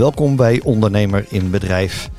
Welkom 0.00 0.36
bij 0.36 0.60
Ondernemer 0.64 1.26
in 1.28 1.50
Bedrijf. 1.50 2.10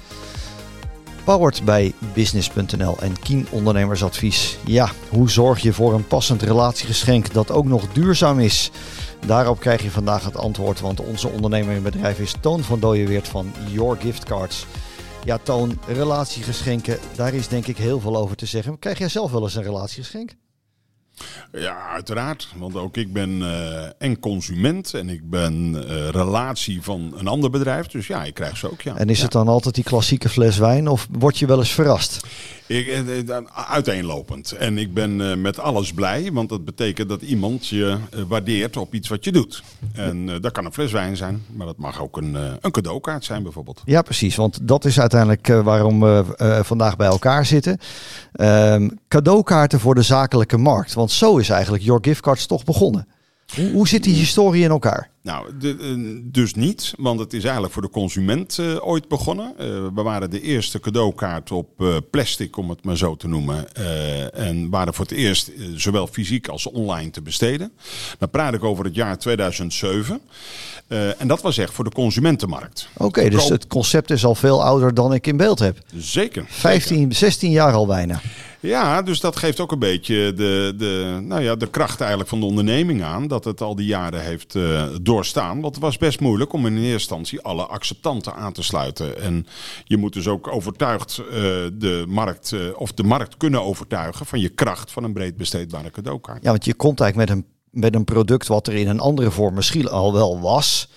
Powered 1.24 1.66
bij 1.66 1.94
Business.nl 2.14 2.98
en 3.00 3.20
Kien 3.20 3.48
Ondernemersadvies. 3.52 4.58
Ja, 4.66 4.90
hoe 5.10 5.30
zorg 5.30 5.60
je 5.60 5.74
voor 5.74 5.94
een 5.94 6.08
passend 6.08 6.42
relatiegeschenk 6.42 7.34
dat 7.34 7.52
ook 7.52 7.66
nog 7.66 7.94
duurzaam 7.94 8.40
is? 8.40 8.72
Daarop 9.26 9.60
krijg 9.60 9.84
je 9.84 9.92
vandaag 9.92 10.26
het 10.26 10.38
antwoord, 10.38 10.80
want 10.80 11.00
onze 11.00 11.28
ondernemer 11.28 11.76
in 11.76 11.84
bedrijf 11.84 12.20
is 12.20 12.36
Toon 12.40 12.64
van 12.64 12.80
Dooyeweert 12.80 13.28
van 13.28 13.54
Your 13.70 13.98
Gift 13.98 14.24
Cards. 14.24 14.66
Ja, 15.24 15.38
Toon, 15.38 15.80
relatiegeschenken, 15.88 17.00
daar 17.16 17.34
is 17.34 17.48
denk 17.48 17.68
ik 17.68 17.78
heel 17.78 18.00
veel 18.00 18.18
over 18.18 18.36
te 18.36 18.46
zeggen. 18.46 18.80
Krijg 18.80 18.98
jij 18.98 19.10
zelf 19.10 19.32
wel 19.32 19.44
eens 19.44 19.56
een 19.56 19.64
relatiegeschenk? 19.64 20.32
Ja, 21.52 21.90
uiteraard. 21.90 22.48
Want 22.56 22.76
ook 22.76 22.98
ik 22.98 23.14
ben 23.14 23.30
uh, 23.30 23.84
en 23.98 24.20
consument 24.20 24.94
en 24.94 25.10
ik 25.10 25.30
ben 25.30 25.74
uh, 25.74 26.10
relatie 26.10 26.82
van 26.82 27.14
een 27.18 27.28
ander 27.28 27.50
bedrijf. 27.50 27.88
Dus 27.88 28.08
ja, 28.08 28.24
ik 28.24 28.34
krijg 28.34 28.58
ze 28.58 28.72
ook. 28.72 28.82
Ja. 28.82 28.96
En 28.96 29.10
is 29.10 29.18
ja. 29.18 29.24
het 29.24 29.32
dan 29.32 29.48
altijd 29.48 29.76
die 29.76 29.84
klassieke 29.84 30.30
fles 30.30 30.58
wijn 30.58 30.88
of 30.88 31.08
word 31.12 31.40
je 31.40 31.46
wel 31.46 31.58
eens 31.58 31.74
verrast? 31.74 32.20
Ik, 32.72 32.88
eh, 32.88 33.38
uiteenlopend. 33.70 34.52
En 34.52 34.78
ik 34.78 34.94
ben 34.94 35.42
met 35.42 35.60
alles 35.60 35.94
blij, 35.94 36.32
want 36.32 36.50
dat 36.50 36.66
betekent 36.66 37.10
dat 37.10 37.22
iemand 37.22 37.68
je 37.68 37.98
waardeert 38.28 38.78
op 38.78 38.94
iets 38.94 39.10
wat 39.10 39.24
je 39.24 39.32
doet. 39.32 39.64
En 39.94 40.26
dat 40.42 40.52
kan 40.52 40.66
een 40.66 40.74
fles 40.74 40.92
wijn 40.92 41.18
zijn, 41.18 41.46
maar 41.54 41.66
dat 41.66 41.78
mag 41.78 42.02
ook 42.02 42.18
een, 42.18 42.38
een 42.62 42.72
cadeaukaart 42.72 43.26
zijn 43.26 43.44
bijvoorbeeld. 43.44 43.82
Ja, 43.86 44.02
precies. 44.02 44.36
Want 44.36 44.68
dat 44.68 44.86
is 44.86 45.00
uiteindelijk 45.00 45.48
waarom 45.48 46.00
we 46.00 46.62
vandaag 46.64 46.96
bij 46.96 47.08
elkaar 47.08 47.46
zitten. 47.46 47.78
Ehm, 48.34 48.90
cadeaukaarten 49.08 49.80
voor 49.80 49.96
de 49.96 50.02
zakelijke 50.02 50.58
markt. 50.58 50.94
Want 50.94 51.12
zo 51.12 51.38
is 51.38 51.50
eigenlijk 51.50 51.84
Your 51.84 52.04
Gift 52.04 52.22
Cards 52.22 52.46
toch 52.46 52.64
begonnen. 52.64 53.08
Hoe 53.74 53.88
zit 53.88 54.04
die 54.04 54.16
historie 54.16 54.64
in 54.64 54.70
elkaar? 54.70 55.11
Nou, 55.24 55.58
de, 55.58 56.22
dus 56.32 56.54
niet, 56.54 56.94
want 56.98 57.20
het 57.20 57.34
is 57.34 57.44
eigenlijk 57.44 57.74
voor 57.74 57.82
de 57.82 57.90
consument 57.90 58.58
uh, 58.58 58.88
ooit 58.88 59.08
begonnen. 59.08 59.54
Uh, 59.60 59.66
we 59.94 60.02
waren 60.02 60.30
de 60.30 60.42
eerste 60.42 60.80
cadeaukaart 60.80 61.52
op 61.52 61.70
uh, 61.78 61.96
plastic, 62.10 62.58
om 62.58 62.70
het 62.70 62.84
maar 62.84 62.98
zo 62.98 63.16
te 63.16 63.28
noemen. 63.28 63.76
en 64.34 64.70
waren 64.70 64.94
voor 64.94 65.06
het 65.06 65.14
eerst 65.14 65.52
zowel 65.76 66.08
fysiek 66.08 66.48
als 66.48 66.68
online 66.68 67.10
te 67.10 67.22
besteden. 67.22 67.72
Dan 68.18 68.30
praat 68.30 68.54
ik 68.54 68.64
over 68.64 68.86
het 68.86 68.96
jaar 68.96 69.18
2007. 69.18 70.22
en 71.18 71.28
dat 71.28 71.42
was 71.42 71.58
echt 71.58 71.74
voor 71.74 71.84
de 71.84 71.92
consumentenmarkt. 71.92 72.90
Oké, 72.94 73.06
okay, 73.06 73.30
dus 73.30 73.50
het 73.50 73.68
concept 73.68 74.12
is 74.12 74.26
al 74.26 74.36
veel 74.36 74.64
ouder 74.64 74.94
dan 74.94 75.14
ik 75.14 75.28
in 75.28 75.38
beeld 75.38 75.60
heb. 75.60 75.78
Zeker. 75.96 76.46
15, 76.48 76.98
zeker. 76.98 77.16
16 77.16 77.52
jaar 77.52 77.74
al 77.74 77.86
bijna. 77.86 78.22
Ja, 78.62 79.02
dus 79.02 79.20
dat 79.20 79.36
geeft 79.36 79.60
ook 79.60 79.72
een 79.72 79.80
beetje 79.80 80.34
de, 80.34 80.74
de, 80.78 81.20
nou 81.22 81.42
ja, 81.42 81.56
de 81.56 81.70
kracht 81.70 82.00
eigenlijk 82.00 82.30
van 82.30 82.40
de 82.40 82.46
onderneming 82.46 83.04
aan. 83.04 83.28
Dat 83.28 83.44
het 83.44 83.62
al 83.62 83.76
die 83.76 83.86
jaren 83.86 84.22
heeft 84.22 84.56
uh, 84.56 84.84
doorstaan. 85.02 85.62
Want 85.62 85.76
het 85.76 85.84
was 85.84 85.98
best 85.98 86.20
moeilijk 86.20 86.54
om 86.54 86.66
in 86.66 86.76
eerste 86.76 86.92
instantie 86.92 87.42
alle 87.42 87.66
acceptanten 87.66 88.34
aan 88.34 88.54
te 88.54 88.64
sluiten. 88.64 89.22
En 89.22 89.48
je 89.84 89.98
moet 89.98 90.14
dus 90.14 90.28
ook 90.28 90.48
overtuigd 90.48 91.18
uh, 91.20 91.34
de 91.74 92.06
markt, 92.08 92.52
uh, 92.52 92.62
of 92.76 92.94
de 92.94 93.04
markt 93.04 93.38
kunnen 93.38 93.64
overtuigen 93.64 94.26
van 94.26 94.40
je 94.40 94.50
kracht 94.50 94.92
van 94.92 95.04
een 95.04 95.14
breed 95.14 95.38
besteedbare 95.38 95.92
cadeaukaart. 95.92 96.44
Ja, 96.44 96.50
want 96.50 96.66
je 96.66 96.74
komt 96.74 97.00
eigenlijk 97.00 97.30
met 97.30 97.40
een, 97.40 97.46
met 97.82 97.96
een 97.96 98.06
product 98.06 98.48
wat 98.48 98.68
er 98.68 98.74
in 98.74 98.88
een 98.88 99.00
andere 99.00 99.32
vorm 99.32 99.54
misschien 99.54 99.90
al 99.90 100.14
wel 100.14 100.40
was. 100.40 100.88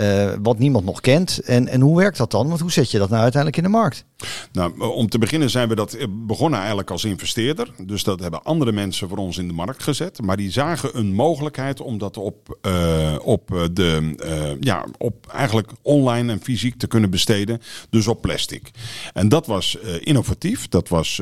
Uh, 0.00 0.32
wat 0.42 0.58
niemand 0.58 0.84
nog 0.84 1.00
kent. 1.00 1.38
En, 1.38 1.68
en 1.68 1.80
hoe 1.80 1.96
werkt 1.96 2.16
dat 2.16 2.30
dan? 2.30 2.48
Want 2.48 2.60
hoe 2.60 2.72
zet 2.72 2.90
je 2.90 2.98
dat 2.98 3.08
nou 3.08 3.22
uiteindelijk 3.22 3.64
in 3.64 3.70
de 3.72 3.78
markt? 3.78 4.04
Nou, 4.52 4.80
om 4.80 5.08
te 5.08 5.18
beginnen 5.18 5.50
zijn 5.50 5.68
we 5.68 5.74
dat 5.74 5.96
begonnen 6.08 6.58
eigenlijk 6.58 6.90
als 6.90 7.04
investeerder. 7.04 7.68
Dus 7.86 8.04
dat 8.04 8.20
hebben 8.20 8.42
andere 8.42 8.72
mensen 8.72 9.08
voor 9.08 9.18
ons 9.18 9.38
in 9.38 9.46
de 9.46 9.54
markt 9.54 9.82
gezet. 9.82 10.22
Maar 10.22 10.36
die 10.36 10.50
zagen 10.50 10.98
een 10.98 11.14
mogelijkheid 11.14 11.80
om 11.80 11.98
dat 11.98 12.16
op, 12.16 12.58
uh, 12.66 13.14
op 13.22 13.68
de 13.72 14.14
uh, 14.24 14.60
ja, 14.60 14.84
op 14.98 15.26
eigenlijk 15.26 15.70
online 15.82 16.32
en 16.32 16.40
fysiek 16.42 16.78
te 16.78 16.86
kunnen 16.86 17.10
besteden. 17.10 17.60
Dus 17.90 18.06
op 18.06 18.20
plastic. 18.20 18.70
En 19.12 19.28
dat 19.28 19.46
was 19.46 19.78
innovatief, 20.00 20.68
dat 20.68 20.88
was 20.88 21.20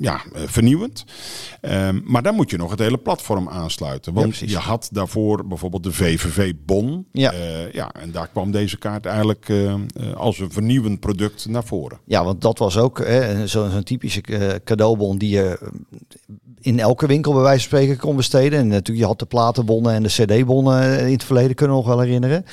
ja, 0.00 0.20
vernieuwend. 0.34 1.04
Ehm, 1.60 2.00
maar 2.04 2.22
dan 2.22 2.34
moet 2.34 2.50
je 2.50 2.56
nog 2.56 2.70
het 2.70 2.78
hele 2.78 2.98
platform 2.98 3.48
aansluiten. 3.48 4.12
Want 4.12 4.36
ja, 4.36 4.46
je 4.46 4.56
had 4.56 4.88
daarvoor 4.92 5.46
bijvoorbeeld 5.46 5.82
de 5.82 5.92
VVV-bon. 5.92 7.06
Ja. 7.12 7.32
ja, 7.72 7.91
en 7.92 8.10
daar 8.10 8.28
kwam 8.28 8.50
deze 8.50 8.78
kaart 8.78 9.06
eigenlijk 9.06 9.48
uh, 9.48 9.74
als 10.14 10.38
een 10.38 10.52
vernieuwend 10.52 11.00
product 11.00 11.46
naar 11.48 11.64
voren. 11.64 11.98
Ja, 12.04 12.24
want 12.24 12.40
dat 12.40 12.58
was 12.58 12.76
ook 12.76 13.06
zo'n 13.44 13.70
zo 13.70 13.82
typische 13.82 14.22
uh, 14.28 14.48
cadeaubon 14.64 15.18
die 15.18 15.30
je 15.30 15.70
in 16.60 16.80
elke 16.80 17.06
winkel 17.06 17.32
bij 17.32 17.42
wijze 17.42 17.68
van 17.68 17.78
spreken 17.78 17.98
kon 17.98 18.16
besteden. 18.16 18.58
En 18.58 18.66
natuurlijk, 18.66 18.98
je 18.98 19.04
had 19.04 19.18
de 19.18 19.26
platenbonnen 19.26 19.92
en 19.92 20.02
de 20.02 20.08
cd-bonnen 20.08 21.06
in 21.06 21.12
het 21.12 21.24
verleden, 21.24 21.54
kunnen 21.54 21.76
we 21.76 21.82
nog 21.82 21.94
wel 21.94 22.00
herinneren. 22.00 22.44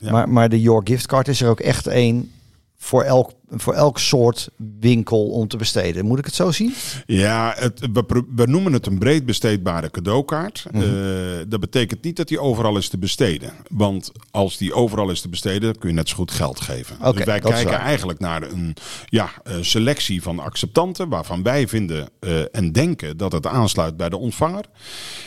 Ja. 0.00 0.10
Maar, 0.10 0.28
maar 0.28 0.48
de 0.48 0.60
Your 0.60 0.80
Gift 0.84 1.06
Card 1.06 1.28
is 1.28 1.40
er 1.42 1.48
ook 1.48 1.60
echt 1.60 1.86
één 1.86 2.30
voor 2.76 3.02
elk, 3.02 3.30
voor 3.56 3.74
elk 3.74 3.98
soort 3.98 4.48
winkel 4.80 5.30
om 5.30 5.48
te 5.48 5.56
besteden. 5.56 6.04
Moet 6.04 6.18
ik 6.18 6.24
het 6.24 6.34
zo 6.34 6.50
zien? 6.50 6.74
Ja, 7.06 7.54
het, 7.56 7.80
we, 7.92 8.24
we, 8.34 8.46
noemen 8.46 8.72
het 8.72 8.86
een 8.86 8.98
breed 8.98 9.26
besteedbare 9.26 9.90
cadeaukaart. 9.90 10.66
Mm 10.70 10.80
-hmm. 10.80 10.90
uh, 10.92 11.38
dat 11.48 11.60
betekent 11.60 12.02
niet 12.02 12.16
dat 12.16 12.28
die 12.28 12.40
overal 12.40 12.76
is 12.76 12.88
te 12.88 12.98
besteden. 12.98 13.52
Want 13.68 14.12
als 14.30 14.56
die 14.56 14.74
overal 14.74 15.10
is 15.10 15.20
te 15.20 15.28
besteden, 15.28 15.78
kun 15.78 15.88
je 15.88 15.94
net 15.94 16.08
zo 16.08 16.16
goed 16.16 16.30
geld 16.30 16.60
geven. 16.60 16.96
Okay, 16.96 17.12
dus 17.12 17.24
wij 17.24 17.40
kijken 17.40 17.78
eigenlijk 17.78 18.18
naar 18.18 18.42
een 18.42 18.76
ja, 19.06 19.30
selectie 19.60 20.22
van 20.22 20.38
acceptanten... 20.38 21.08
waarvan 21.08 21.42
wij 21.42 21.68
vinden 21.68 22.08
uh, 22.20 22.42
en 22.52 22.72
denken 22.72 23.16
dat 23.16 23.32
het 23.32 23.46
aansluit 23.46 23.96
bij 23.96 24.08
de 24.08 24.16
ontvanger. 24.16 24.64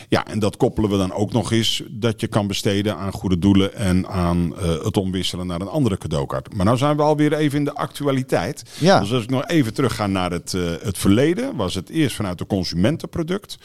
Ja, 0.09 0.27
en 0.27 0.39
dat 0.39 0.57
koppelen 0.57 0.89
we 0.89 0.97
dan 0.97 1.13
ook 1.13 1.31
nog 1.31 1.51
eens... 1.51 1.83
dat 1.89 2.21
je 2.21 2.27
kan 2.27 2.47
besteden 2.47 2.97
aan 2.97 3.11
goede 3.11 3.39
doelen... 3.39 3.73
en 3.73 4.07
aan 4.07 4.53
uh, 4.57 4.83
het 4.83 4.97
omwisselen 4.97 5.47
naar 5.47 5.61
een 5.61 5.67
andere 5.67 5.97
cadeaukaart. 5.97 6.53
Maar 6.53 6.65
nou 6.65 6.77
zijn 6.77 6.95
we 6.95 7.01
alweer 7.01 7.33
even 7.33 7.57
in 7.57 7.65
de 7.65 7.75
Ja. 8.77 8.99
Dus 8.99 9.13
als 9.13 9.23
ik 9.23 9.29
nog 9.29 9.47
even 9.47 9.73
terug 9.73 9.95
ga 9.95 10.07
naar 10.07 10.31
het, 10.31 10.53
uh, 10.53 10.71
het 10.81 10.97
verleden, 10.97 11.55
was 11.55 11.73
het 11.73 11.89
eerst 11.89 12.15
vanuit 12.15 12.37
de 12.37 12.47
consumentenproduct. 12.47 13.57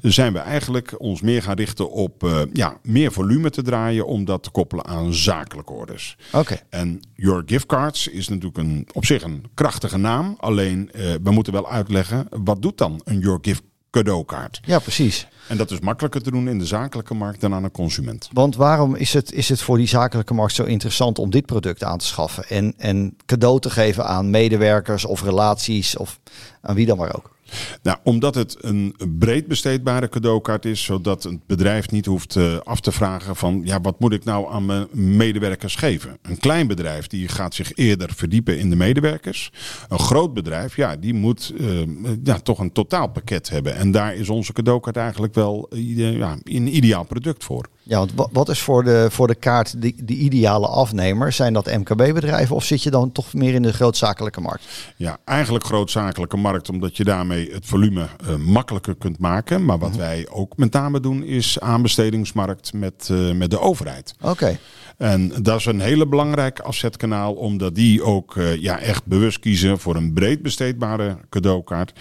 Dan 0.00 0.12
zijn 0.12 0.32
we 0.32 0.38
eigenlijk 0.38 0.94
ons 1.00 1.20
meer 1.20 1.42
gaan 1.42 1.56
richten 1.56 1.90
op 1.90 2.22
uh, 2.24 2.40
ja, 2.52 2.76
meer 2.82 3.12
volume 3.12 3.50
te 3.50 3.62
draaien 3.62 4.06
om 4.06 4.24
dat 4.24 4.42
te 4.42 4.50
koppelen 4.50 4.86
aan 4.86 5.14
zakelijke 5.14 5.72
orders. 5.72 6.16
Oké. 6.26 6.38
Okay. 6.38 6.62
En 6.70 7.00
Your 7.14 7.42
Gift 7.46 7.66
Cards 7.66 8.08
is 8.08 8.28
natuurlijk 8.28 8.56
een, 8.56 8.88
op 8.92 9.04
zich 9.04 9.22
een 9.22 9.44
krachtige 9.54 9.98
naam. 9.98 10.34
Alleen 10.38 10.90
uh, 10.94 11.02
we 11.22 11.30
moeten 11.30 11.52
wel 11.52 11.70
uitleggen, 11.70 12.28
wat 12.30 12.62
doet 12.62 12.78
dan 12.78 13.00
een 13.04 13.18
Your 13.18 13.38
Gift 13.42 13.62
cadeaukaart? 13.90 14.60
Ja, 14.64 14.78
precies. 14.78 15.28
En 15.48 15.56
dat 15.56 15.70
is 15.70 15.80
makkelijker 15.80 16.22
te 16.22 16.30
doen 16.30 16.48
in 16.48 16.58
de 16.58 16.66
zakelijke 16.66 17.14
markt 17.14 17.40
dan 17.40 17.54
aan 17.54 17.64
een 17.64 17.70
consument. 17.70 18.28
Want 18.32 18.56
waarom 18.56 18.94
is 18.94 19.12
het, 19.12 19.32
is 19.32 19.48
het 19.48 19.62
voor 19.62 19.76
die 19.76 19.88
zakelijke 19.88 20.34
markt 20.34 20.54
zo 20.54 20.64
interessant 20.64 21.18
om 21.18 21.30
dit 21.30 21.46
product 21.46 21.84
aan 21.84 21.98
te 21.98 22.06
schaffen 22.06 22.48
en, 22.48 22.74
en 22.76 23.16
cadeau 23.26 23.60
te 23.60 23.70
geven 23.70 24.06
aan 24.06 24.30
medewerkers 24.30 25.04
of 25.04 25.22
relaties 25.22 25.96
of 25.96 26.20
aan 26.60 26.74
wie 26.74 26.86
dan 26.86 26.96
maar 26.96 27.16
ook? 27.16 27.35
Nou, 27.82 27.98
omdat 28.04 28.34
het 28.34 28.56
een 28.60 28.94
breed 29.18 29.46
besteedbare 29.46 30.08
cadeaukaart 30.08 30.64
is, 30.64 30.84
zodat 30.84 31.22
het 31.22 31.46
bedrijf 31.46 31.90
niet 31.90 32.06
hoeft 32.06 32.34
uh, 32.34 32.58
af 32.58 32.80
te 32.80 32.92
vragen 32.92 33.36
van 33.36 33.60
ja, 33.64 33.80
wat 33.80 34.00
moet 34.00 34.12
ik 34.12 34.24
nou 34.24 34.52
aan 34.52 34.66
mijn 34.66 34.86
medewerkers 34.92 35.74
geven? 35.74 36.18
Een 36.22 36.38
klein 36.38 36.66
bedrijf 36.66 37.06
die 37.06 37.28
gaat 37.28 37.54
zich 37.54 37.72
eerder 37.74 38.12
verdiepen 38.14 38.58
in 38.58 38.70
de 38.70 38.76
medewerkers. 38.76 39.52
Een 39.88 39.98
groot 39.98 40.34
bedrijf, 40.34 40.76
ja, 40.76 40.96
die 40.96 41.14
moet 41.14 41.52
uh, 41.60 41.82
ja, 42.24 42.38
toch 42.38 42.58
een 42.58 42.72
totaalpakket 42.72 43.48
hebben. 43.48 43.74
En 43.76 43.90
daar 43.90 44.14
is 44.14 44.28
onze 44.28 44.52
cadeaukaart 44.52 44.96
eigenlijk 44.96 45.34
wel 45.34 45.70
uh, 45.72 46.16
ja, 46.16 46.38
een 46.42 46.76
ideaal 46.76 47.04
product 47.04 47.44
voor. 47.44 47.68
Ja, 47.88 47.98
want 47.98 48.12
wat 48.32 48.48
is 48.48 48.60
voor 48.60 48.84
de, 48.84 49.06
voor 49.10 49.26
de 49.26 49.34
kaart 49.34 49.82
de, 49.82 49.92
de 49.96 50.14
ideale 50.14 50.66
afnemer? 50.66 51.32
Zijn 51.32 51.52
dat 51.52 51.66
MKB-bedrijven 51.66 52.56
of 52.56 52.64
zit 52.64 52.82
je 52.82 52.90
dan 52.90 53.12
toch 53.12 53.34
meer 53.34 53.54
in 53.54 53.62
de 53.62 53.72
grootzakelijke 53.72 54.40
markt? 54.40 54.64
Ja, 54.96 55.18
eigenlijk 55.24 55.64
grootzakelijke 55.64 56.36
markt, 56.36 56.68
omdat 56.68 56.96
je 56.96 57.04
daarmee 57.04 57.50
het 57.52 57.66
volume 57.66 58.06
uh, 58.28 58.36
makkelijker 58.36 58.94
kunt 58.94 59.18
maken. 59.18 59.64
Maar 59.64 59.78
wat 59.78 59.88
mm 59.88 59.94
-hmm. 59.94 60.04
wij 60.04 60.28
ook 60.30 60.56
met 60.56 60.72
name 60.72 61.00
doen, 61.00 61.22
is 61.22 61.60
aanbestedingsmarkt 61.60 62.72
met, 62.72 63.08
uh, 63.12 63.32
met 63.32 63.50
de 63.50 63.60
overheid. 63.60 64.14
Oké. 64.20 64.30
Okay. 64.30 64.58
En 64.96 65.32
dat 65.42 65.58
is 65.58 65.66
een 65.66 65.80
hele 65.80 66.06
belangrijk 66.06 66.60
afzetkanaal, 66.60 67.34
omdat 67.34 67.74
die 67.74 68.02
ook 68.02 68.34
uh, 68.34 68.56
ja, 68.62 68.78
echt 68.78 69.04
bewust 69.04 69.38
kiezen 69.38 69.78
voor 69.78 69.96
een 69.96 70.12
breed 70.12 70.42
besteedbare 70.42 71.16
cadeaukaart. 71.28 71.92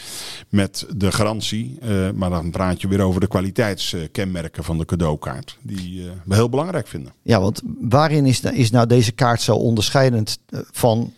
Met 0.50 0.86
de 0.96 1.12
garantie, 1.12 1.78
uh, 1.84 2.12
maar 2.12 2.30
dan 2.30 2.52
praat 2.52 2.82
je 2.82 2.88
weer 2.88 3.02
over 3.02 3.22
de 3.22 3.28
kwaliteitskenmerken 3.28 4.64
van 4.64 4.78
de 4.78 4.86
cadeaukaart. 4.86 5.58
Die 5.62 6.04
uh, 6.04 6.12
we 6.26 6.36
heel 6.36 6.50
belangrijk 6.50 6.88
vinden. 6.88 7.14
Ja, 7.22 7.42
want 7.42 7.62
waarin 7.80 8.26
is, 8.26 8.42
is 8.42 8.72
nou 8.72 8.88
deze 8.88 9.12
kaart 9.12 9.42
zo 9.42 9.56
onderscheidend 9.56 10.40
van 10.72 11.14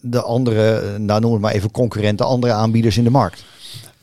de 0.00 0.22
andere, 0.22 0.98
nou 0.98 1.20
noem 1.20 1.32
het 1.32 1.40
maar 1.40 1.52
even 1.52 1.70
concurrenten, 1.70 2.26
andere 2.26 2.52
aanbieders 2.52 2.96
in 2.96 3.04
de 3.04 3.10
markt? 3.10 3.44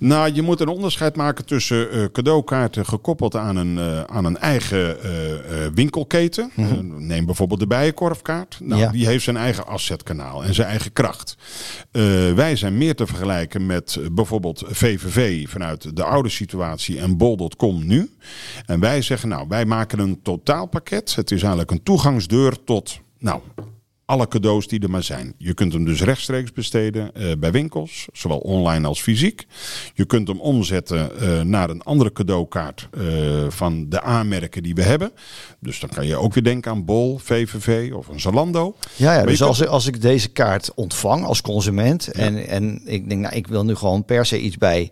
Nou, 0.01 0.33
je 0.33 0.41
moet 0.41 0.59
een 0.59 0.67
onderscheid 0.67 1.15
maken 1.15 1.45
tussen 1.45 1.95
uh, 1.95 2.05
cadeaukaarten 2.11 2.85
gekoppeld 2.85 3.35
aan 3.35 3.55
een, 3.55 3.77
uh, 3.77 4.03
aan 4.03 4.25
een 4.25 4.37
eigen 4.37 4.97
uh, 5.05 5.11
winkelketen. 5.73 6.51
Mm 6.55 6.65
-hmm. 6.65 7.05
neem 7.05 7.25
bijvoorbeeld 7.25 7.59
de 7.59 7.67
bijenkorfkaart. 7.67 8.57
Nou, 8.61 8.81
ja. 8.81 8.91
Die 8.91 9.05
heeft 9.05 9.23
zijn 9.23 9.37
eigen 9.37 9.67
afzetkanaal 9.67 10.43
en 10.43 10.53
zijn 10.53 10.67
eigen 10.67 10.93
kracht. 10.93 11.37
wij 12.35 12.55
zijn 12.55 12.77
meer 12.77 12.95
te 12.95 13.07
vergelijken 13.07 13.65
met 13.65 13.99
bijvoorbeeld 14.11 14.63
VVV 14.67 15.49
vanuit 15.49 15.95
de 15.95 16.03
oude 16.03 16.29
situatie 16.29 16.99
en 16.99 17.17
bol.com 17.17 17.85
nu. 17.87 18.11
En 18.65 18.79
wij 18.79 19.01
zeggen, 19.01 19.29
nou, 19.29 19.45
wij 19.47 19.65
maken 19.65 19.99
een 19.99 20.21
totaalpakket. 20.21 21.15
Het 21.15 21.31
is 21.31 21.39
eigenlijk 21.41 21.71
een 21.71 21.83
toegangsdeur 21.83 22.63
tot, 22.63 22.99
nou, 23.19 23.41
alle 24.11 24.27
cadeaus 24.27 24.67
die 24.67 24.79
er 24.79 24.89
maar 24.89 25.03
zijn. 25.03 25.33
Je 25.37 25.53
kunt 25.53 25.73
hem 25.73 25.85
dus 25.85 26.01
rechtstreeks 26.01 26.51
besteden 26.53 27.15
eh, 27.15 27.31
bij 27.39 27.51
winkels, 27.51 28.07
zowel 28.13 28.37
online 28.37 28.87
als 28.87 29.01
fysiek. 29.01 29.45
Je 29.93 30.05
kunt 30.05 30.27
hem 30.27 30.39
omzetten 30.39 31.19
eh, 31.19 31.41
naar 31.41 31.69
een 31.69 31.81
andere 31.83 32.11
cadeaukaart 32.11 32.87
eh, 32.91 33.03
van 33.49 33.89
de 33.89 34.01
aanmerken 34.01 34.63
die 34.63 34.75
we 34.75 34.81
hebben. 34.81 35.11
Dus 35.59 35.79
dan 35.79 35.89
kan 35.89 36.07
je 36.07 36.15
ook 36.15 36.33
weer 36.33 36.43
denken 36.43 36.71
aan 36.71 36.85
Bol, 36.85 37.17
VVV 37.17 37.91
of 37.93 38.07
een 38.07 38.19
Zalando. 38.19 38.75
Ja, 38.95 39.13
ja 39.13 39.25
dus 39.25 39.41
als, 39.41 39.59
ik- 39.59 39.67
als 39.67 39.87
ik 39.87 40.01
deze 40.01 40.27
kaart 40.29 40.71
ontvang 40.75 41.25
als 41.25 41.41
consument 41.41 42.07
en, 42.07 42.47
en 42.47 42.81
ik 42.85 43.09
denk, 43.09 43.21
nou, 43.21 43.35
ik 43.35 43.47
wil 43.47 43.65
nu 43.65 43.75
gewoon 43.75 44.05
per 44.05 44.25
se 44.25 44.39
iets 44.39 44.57
bij, 44.57 44.91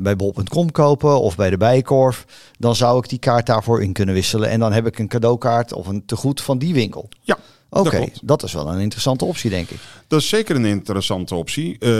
bij 0.00 0.16
bol.com 0.16 0.70
kopen 0.70 1.20
of 1.20 1.36
bij 1.36 1.50
de 1.50 1.56
Bijenkorf, 1.56 2.24
dan 2.58 2.74
zou 2.76 2.98
ik 2.98 3.08
die 3.08 3.18
kaart 3.18 3.46
daarvoor 3.46 3.82
in 3.82 3.92
kunnen 3.92 4.14
wisselen. 4.14 4.48
En 4.48 4.60
dan 4.60 4.72
heb 4.72 4.86
ik 4.86 4.98
een 4.98 5.08
cadeaukaart 5.08 5.72
of 5.72 5.86
een 5.86 6.04
tegoed 6.06 6.40
van 6.40 6.58
die 6.58 6.74
winkel. 6.74 7.08
Ja, 7.20 7.38
Oké, 7.80 7.96
dat 8.22 8.42
is 8.42 8.52
wel 8.52 8.68
een 8.72 8.80
interessante 8.80 9.24
optie, 9.24 9.50
denk 9.50 9.68
ik. 9.68 9.78
Dat 10.06 10.20
is 10.20 10.28
zeker 10.28 10.56
een 10.56 10.64
interessante 10.64 11.34
optie. 11.34 11.78
Eh 11.78 11.90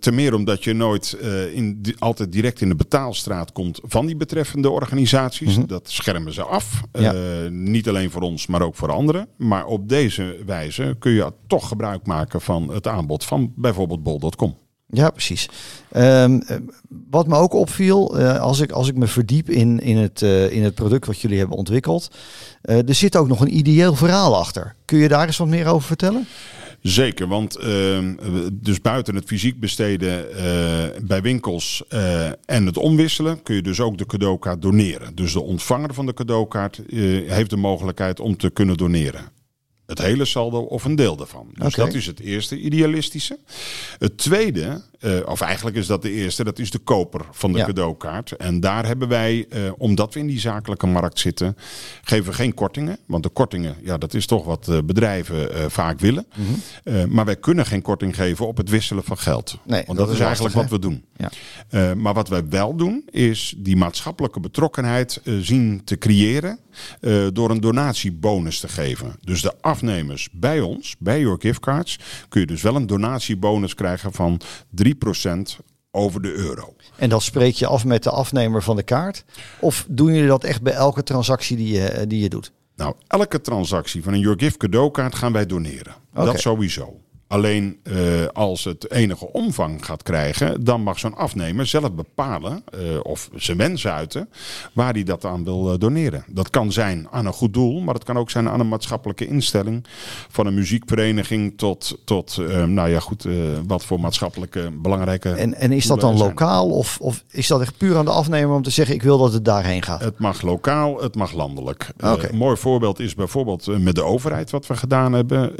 ten 0.00 0.14
meer 0.14 0.34
omdat 0.34 0.64
je 0.64 0.72
nooit 0.72 1.12
eh, 1.20 1.54
in, 1.54 1.82
di- 1.82 1.94
altijd 1.98 2.32
direct 2.32 2.60
in 2.60 2.68
de 2.68 2.74
betaalstraat 2.74 3.52
komt 3.52 3.80
van 3.82 4.06
die 4.06 4.16
betreffende 4.16 4.70
organisaties. 4.70 5.56
Dat 5.66 5.90
schermen 5.90 6.32
ze 6.32 6.42
af. 6.42 6.80
Mhm. 6.92 7.02
Ja. 7.02 7.14
Eh, 7.14 7.50
niet 7.50 7.88
alleen 7.88 8.10
voor 8.10 8.22
ons, 8.22 8.46
maar 8.46 8.62
ook 8.62 8.74
voor 8.76 8.92
anderen. 8.92 9.28
Maar 9.36 9.66
op 9.66 9.88
deze 9.88 10.36
wijze 10.46 10.96
kun 10.98 11.12
je 11.12 11.32
toch 11.46 11.68
gebruik 11.68 12.06
maken 12.06 12.40
van 12.40 12.68
het 12.72 12.86
aanbod 12.86 13.24
van 13.24 13.52
bijvoorbeeld 13.56 14.02
bol.com. 14.02 14.56
Ja, 14.90 15.10
precies. 15.10 15.48
Ehm, 15.90 16.40
eh, 16.46 16.56
wat 17.10 17.26
me 17.26 17.36
ook 17.36 17.52
opviel, 17.52 18.18
eh, 18.18 18.40
als, 18.40 18.60
ik, 18.60 18.72
als 18.72 18.88
ik 18.88 18.96
me 18.96 19.06
verdiep 19.06 19.50
in, 19.50 19.80
in, 19.80 19.96
het, 19.96 20.22
eh, 20.22 20.52
in 20.52 20.62
het 20.62 20.74
product 20.74 21.06
wat 21.06 21.20
jullie 21.20 21.38
hebben 21.38 21.56
ontwikkeld, 21.56 22.10
eh, 22.62 22.88
er 22.88 22.94
zit 22.94 23.16
ook 23.16 23.28
nog 23.28 23.40
een 23.40 23.56
ideeel 23.56 23.94
verhaal 23.94 24.36
achter. 24.36 24.74
Kun 24.84 24.98
je 24.98 25.08
daar 25.08 25.26
eens 25.26 25.36
wat 25.36 25.48
meer 25.48 25.66
over 25.66 25.86
vertellen? 25.86 26.26
Zeker, 26.82 27.28
want 27.28 27.56
ehm, 27.56 28.14
dus 28.52 28.80
buiten 28.80 29.14
het 29.14 29.24
fysiek 29.24 29.60
besteden 29.60 30.26
bij 31.06 31.22
winkels 31.22 31.82
en 32.44 32.66
het 32.66 32.76
omwisselen 32.76 33.42
kun 33.42 33.54
je 33.54 33.62
dus 33.62 33.80
ook 33.80 33.98
de 33.98 34.06
cadeaukaart 34.06 34.62
doneren. 34.62 35.14
Dus 35.14 35.32
de 35.32 35.42
ontvanger 35.42 35.94
van 35.94 36.06
de 36.06 36.14
cadeaukaart 36.14 36.80
heeft 37.26 37.50
de 37.50 37.56
mogelijkheid 37.56 38.20
om 38.20 38.36
te 38.36 38.50
kunnen 38.50 38.76
doneren. 38.76 39.20
Het 39.88 39.98
hele 39.98 40.24
saldo 40.24 40.58
of 40.60 40.84
een 40.84 40.96
deel 40.96 41.16
daarvan. 41.16 41.46
Dus 41.52 41.74
dat 41.74 41.94
is 41.94 42.06
het 42.06 42.20
eerste 42.20 42.58
idealistische. 42.60 43.38
Het 43.98 44.18
tweede, 44.18 44.82
eh, 45.00 45.12
of 45.26 45.40
eigenlijk 45.40 45.76
is 45.76 45.86
dat 45.86 46.02
de 46.02 46.10
eerste, 46.10 46.44
dat 46.44 46.58
is 46.58 46.70
de 46.70 46.78
koper 46.78 47.20
van 47.30 47.52
de 47.52 47.58
Ja. 47.58 47.64
cadeaukaart. 47.64 48.32
En 48.32 48.60
daar 48.60 48.86
hebben 48.86 49.08
wij, 49.08 49.46
eh, 49.50 49.60
omdat 49.78 50.14
we 50.14 50.20
in 50.20 50.26
die 50.26 50.40
zakelijke 50.40 50.86
markt 50.86 51.18
zitten, 51.18 51.56
geven 52.02 52.26
we 52.26 52.32
geen 52.32 52.54
kortingen. 52.54 52.98
Want 53.06 53.22
de 53.22 53.28
kortingen, 53.28 53.76
ja, 53.82 53.98
dat 53.98 54.14
is 54.14 54.26
toch 54.26 54.44
wat 54.44 54.68
eh, 54.68 54.78
bedrijven 54.84 55.70
vaak 55.70 56.00
willen. 56.00 56.26
Eh, 56.84 57.04
maar 57.04 57.24
wij 57.24 57.36
kunnen 57.36 57.66
geen 57.66 57.82
korting 57.82 58.14
geven 58.14 58.46
op 58.46 58.56
het 58.56 58.68
wisselen 58.68 59.04
van 59.04 59.18
geld. 59.18 59.58
Nee, 59.64 59.82
Want 59.86 59.98
dat 59.98 60.06
dat, 60.06 60.16
is 60.16 60.22
eigenlijk 60.22 60.54
lastig, 60.54 60.70
wat 60.72 60.80
we 60.80 60.86
doen. 60.88 61.04
Ja. 61.70 61.94
Maar 61.94 62.14
wat 62.14 62.28
wij 62.28 62.48
wel 62.48 62.76
doen, 62.76 63.02
is 63.10 63.54
die 63.56 63.76
maatschappelijke 63.76 64.40
betrokkenheid 64.40 65.20
zien 65.40 65.84
te 65.84 65.98
creëren 65.98 66.58
eh, 67.00 67.26
door 67.32 67.50
een 67.50 67.60
donatiebonus 67.60 68.60
te 68.60 68.68
geven. 68.68 69.16
Dus 69.20 69.42
de 69.42 69.52
afnemers 69.60 70.28
bij 70.32 70.60
ons, 70.60 70.96
bij 70.98 71.20
Your 71.20 71.40
Gift 71.40 71.60
Cards, 71.60 71.98
kun 72.28 72.40
je 72.40 72.46
dus 72.46 72.62
wel 72.62 72.76
een 72.76 72.86
donatiebonus 72.86 73.74
krijgen 73.74 74.12
van 74.12 74.40
3% 74.70 75.56
over 75.90 76.22
de 76.22 76.32
euro. 76.32 76.74
En 76.96 77.08
dat 77.08 77.22
spreek 77.22 77.54
je 77.54 77.66
af 77.66 77.84
met 77.84 78.02
de 78.02 78.10
afnemer 78.10 78.62
van 78.62 78.76
de 78.76 78.82
kaart? 78.82 79.24
Of 79.60 79.86
doen 79.88 80.12
jullie 80.12 80.28
dat 80.28 80.44
echt 80.44 80.62
bij 80.62 80.72
elke 80.72 81.02
transactie 81.02 81.56
die 81.56 81.72
je, 81.72 82.04
die 82.06 82.20
je 82.20 82.28
doet? 82.28 82.52
Nou, 82.76 82.94
elke 83.06 83.40
transactie 83.40 84.02
van 84.02 84.12
een 84.12 84.20
Your 84.20 84.38
Gift 84.38 84.56
cadeaukaart 84.56 85.14
gaan 85.14 85.32
wij 85.32 85.46
doneren. 85.46 85.94
Dat 86.12 86.40
sowieso. 86.40 87.00
Alleen 87.28 87.78
eh, 87.82 87.94
als 88.32 88.64
het 88.64 88.90
enige 88.90 89.32
omvang 89.32 89.84
gaat 89.84 90.02
krijgen, 90.02 90.64
dan 90.64 90.82
mag 90.82 90.98
zo'n 90.98 91.16
afnemer 91.16 91.66
zelf 91.66 91.92
bepalen 91.92 92.62
eh, 92.72 92.80
of 93.02 93.30
zijn 93.34 93.56
wens 93.56 93.86
uiten 93.86 94.28
waar 94.72 94.92
hij 94.92 95.02
dat 95.02 95.24
aan 95.24 95.44
wil 95.44 95.72
eh, 95.72 95.78
doneren. 95.78 96.24
Dat 96.26 96.50
kan 96.50 96.72
zijn 96.72 97.06
aan 97.10 97.26
een 97.26 97.32
goed 97.32 97.52
doel, 97.52 97.80
maar 97.80 97.94
het 97.94 98.04
kan 98.04 98.18
ook 98.18 98.30
zijn 98.30 98.48
aan 98.48 98.60
een 98.60 98.68
maatschappelijke 98.68 99.26
instelling. 99.26 99.86
Van 100.28 100.46
een 100.46 100.54
muziekvereniging 100.54 101.58
tot, 101.58 101.98
tot 102.04 102.36
nou 102.66 102.88
ja, 102.88 103.00
goed, 103.00 103.26
wat 103.66 103.84
voor 103.84 104.00
maatschappelijke 104.00 104.70
belangrijke. 104.82 105.30
En, 105.30 105.54
en 105.54 105.72
is 105.72 105.86
dat 105.86 106.00
dan 106.00 106.16
lokaal 106.16 106.70
of, 106.70 106.98
of 107.00 107.24
is 107.30 107.46
dat 107.46 107.60
echt 107.60 107.76
puur 107.76 107.96
aan 107.96 108.04
de 108.04 108.10
afnemer 108.10 108.56
om 108.56 108.62
te 108.62 108.70
zeggen 108.70 108.94
ik 108.94 109.02
wil 109.02 109.18
dat 109.18 109.32
het 109.32 109.44
daarheen 109.44 109.82
gaat? 109.82 110.00
Het 110.00 110.18
mag 110.18 110.42
lokaal, 110.42 111.02
het 111.02 111.14
mag 111.14 111.32
landelijk. 111.32 111.88
Een 111.96 112.36
mooi 112.36 112.56
voorbeeld 112.56 113.00
is 113.00 113.14
bijvoorbeeld 113.14 113.78
met 113.78 113.94
de 113.94 114.04
overheid 114.04 114.50
wat 114.50 114.66
we 114.66 114.76
gedaan 114.76 115.12
hebben. 115.12 115.54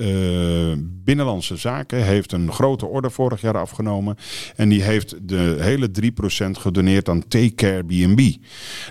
Binnenlandse 1.04 1.57
Zaken 1.58 2.04
heeft 2.04 2.32
een 2.32 2.52
grote 2.52 2.86
orde 2.86 3.10
vorig 3.10 3.40
jaar 3.40 3.58
afgenomen. 3.58 4.16
En 4.56 4.68
die 4.68 4.82
heeft 4.82 5.28
de 5.28 5.56
hele 5.60 5.90
3% 6.46 6.50
gedoneerd 6.50 7.08
aan 7.08 7.28
Take 7.28 7.54
Care 7.54 7.84
B&B. 7.84 8.20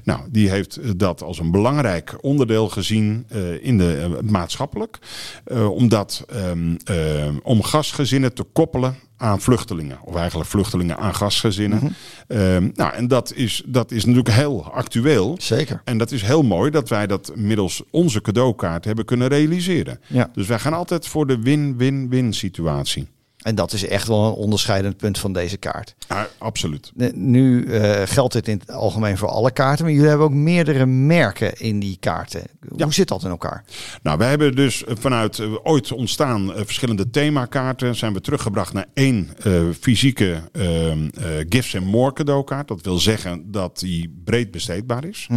Nou, 0.03 0.21
die 0.31 0.49
heeft 0.49 0.99
dat 0.99 1.21
als 1.21 1.39
een 1.39 1.51
belangrijk 1.51 2.17
onderdeel 2.21 2.69
gezien 2.69 3.25
eh, 3.29 3.63
in 3.65 3.77
de 3.77 3.97
eh, 3.97 4.29
maatschappelijk. 4.29 4.99
Eh, 5.45 5.71
omdat 5.71 6.25
ehm, 6.29 6.75
eh, 6.85 7.27
om 7.43 7.63
gastgezinnen 7.63 8.33
te 8.33 8.43
koppelen 8.43 8.95
aan 9.17 9.41
vluchtelingen. 9.41 9.97
Of 10.03 10.15
eigenlijk 10.15 10.49
vluchtelingen 10.49 10.97
aan 10.97 11.15
gastgezinnen. 11.15 11.95
Ehm, 12.27 12.69
nou, 12.73 12.93
en 12.93 13.07
dat 13.07 13.33
is, 13.33 13.63
dat 13.65 13.91
is 13.91 14.05
natuurlijk 14.05 14.35
heel 14.35 14.71
actueel. 14.73 15.35
Zeker. 15.39 15.81
En 15.83 15.97
dat 15.97 16.11
is 16.11 16.21
heel 16.21 16.43
mooi 16.43 16.71
dat 16.71 16.89
wij 16.89 17.07
dat 17.07 17.31
middels 17.35 17.83
onze 17.91 18.21
cadeaukaart 18.21 18.85
hebben 18.85 19.05
kunnen 19.05 19.27
realiseren. 19.27 19.99
Ja. 20.07 20.29
Dus 20.33 20.47
wij 20.47 20.59
gaan 20.59 20.73
altijd 20.73 21.07
voor 21.07 21.27
de 21.27 21.39
win-win-win 21.41 22.33
situatie. 22.33 23.07
En 23.47 23.55
dat 23.55 23.73
is 23.73 23.87
echt 23.87 24.07
wel 24.07 24.25
een 24.25 24.31
onderscheidend 24.31 24.97
punt 24.97 25.19
van 25.19 25.33
deze 25.33 25.57
kaart. 25.57 25.95
Ja, 26.09 26.27
absoluut. 26.37 26.91
Nu 27.13 27.65
eh, 27.65 28.01
geldt 28.05 28.33
dit 28.33 28.47
in 28.47 28.57
het 28.59 28.71
algemeen 28.71 29.17
voor 29.17 29.27
alle 29.29 29.51
kaarten, 29.51 29.85
maar 29.85 29.93
jullie 29.93 30.07
hebben 30.09 30.27
ook 30.27 30.33
meerdere 30.33 30.85
merken 30.85 31.59
in 31.59 31.79
die 31.79 31.97
kaarten. 31.99 32.41
Hoe 32.69 32.77
Ja. 32.79 32.91
zit 32.91 33.07
dat 33.07 33.23
in 33.23 33.29
elkaar? 33.29 33.63
Nou, 34.01 34.17
wij 34.17 34.29
hebben 34.29 34.55
dus 34.55 34.83
vanuit 34.87 35.39
eh, 35.39 35.53
ooit 35.63 35.91
ontstaan 35.91 36.53
eh, 36.53 36.61
verschillende 36.65 37.09
themakaarten. 37.09 37.95
Zijn 37.95 38.13
we 38.13 38.21
teruggebracht 38.21 38.73
naar 38.73 38.85
één 38.93 39.29
eh, 39.43 39.61
fysieke 39.79 40.41
ehm, 40.51 41.07
eh, 41.13 41.25
Gifts 41.49 41.75
and 41.75 41.85
More 41.85 42.13
cadeaukaart. 42.13 42.67
Dat 42.67 42.81
wil 42.81 42.99
zeggen 42.99 43.51
dat 43.51 43.79
die 43.79 44.21
breed 44.23 44.51
besteedbaar 44.51 45.05
is. 45.05 45.27